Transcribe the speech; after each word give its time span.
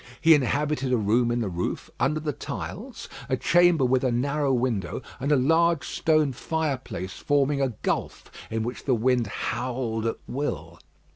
He 0.19 0.33
inhabited 0.33 0.91
a 0.91 0.97
room 0.97 1.29
in 1.29 1.41
the 1.41 1.47
roof, 1.47 1.91
under 1.99 2.19
the 2.19 2.33
tiles 2.33 3.07
a 3.29 3.37
chamber 3.37 3.85
with 3.85 4.03
a 4.03 4.11
narrow 4.11 4.51
window, 4.51 5.03
and 5.19 5.31
a 5.31 5.35
large 5.35 5.87
stone 5.87 6.33
fireplace 6.33 7.19
forming 7.19 7.61
a 7.61 7.75
gulf, 7.83 8.31
in 8.49 8.63
which 8.63 8.85
the 8.85 8.95
wind 8.95 9.27
howled 9.27 10.07
at 10.07 10.17
will. 10.27 10.79